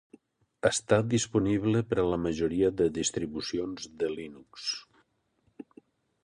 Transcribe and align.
Està 0.67 0.97
disponible 1.09 1.83
per 1.91 1.99
a 2.03 2.05
la 2.13 2.19
majoria 2.23 2.71
de 2.79 2.87
distribucions 2.97 3.87
de 4.01 4.11
Linux. 4.15 4.73